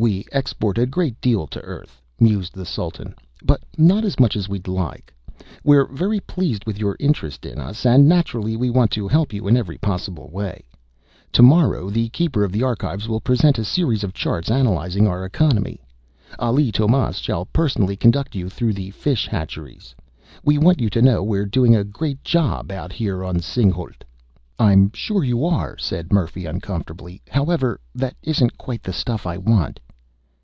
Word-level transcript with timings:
"We 0.00 0.26
export 0.30 0.78
a 0.78 0.86
great 0.86 1.20
deal 1.20 1.48
to 1.48 1.60
Earth," 1.62 2.00
mused 2.20 2.54
the 2.54 2.64
Sultan, 2.64 3.16
"but 3.42 3.64
not 3.76 4.04
as 4.04 4.20
much 4.20 4.36
as 4.36 4.48
we'd 4.48 4.68
like. 4.68 5.12
We're 5.64 5.86
very 5.86 6.20
pleased 6.20 6.66
with 6.66 6.78
your 6.78 6.96
interest 7.00 7.44
in 7.44 7.58
us, 7.58 7.84
and 7.84 8.08
naturally 8.08 8.56
we 8.56 8.70
want 8.70 8.92
to 8.92 9.08
help 9.08 9.32
you 9.32 9.48
in 9.48 9.56
every 9.56 9.74
way 9.74 9.78
possible. 9.78 10.32
Tomorrow 11.32 11.90
the 11.90 12.10
Keeper 12.10 12.44
of 12.44 12.52
the 12.52 12.62
Archives 12.62 13.08
will 13.08 13.20
present 13.20 13.58
a 13.58 13.64
series 13.64 14.04
of 14.04 14.14
charts 14.14 14.52
analyzing 14.52 15.08
our 15.08 15.24
economy. 15.24 15.80
Ali 16.38 16.70
Tomás 16.70 17.16
shall 17.20 17.46
personally 17.46 17.96
conduct 17.96 18.36
you 18.36 18.48
through 18.48 18.74
the 18.74 18.92
fish 18.92 19.26
hatcheries. 19.26 19.96
We 20.44 20.58
want 20.58 20.78
you 20.80 20.90
to 20.90 21.02
know 21.02 21.24
we're 21.24 21.44
doing 21.44 21.74
a 21.74 21.82
great 21.82 22.22
job 22.22 22.70
out 22.70 22.92
here 22.92 23.24
on 23.24 23.40
Singhalût." 23.40 24.04
"I'm 24.60 24.92
sure 24.94 25.24
you 25.24 25.44
are," 25.44 25.76
said 25.76 26.12
Murphy 26.12 26.46
uncomfortably. 26.46 27.20
"However, 27.28 27.80
that 27.96 28.14
isn't 28.22 28.58
quite 28.58 28.84
the 28.84 28.92
stuff 28.92 29.26
I 29.26 29.36
want." 29.36 29.80